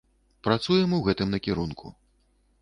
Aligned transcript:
Працуем 0.47 0.95
у 0.97 1.01
гэтым 1.09 1.27
накірунку. 1.37 1.93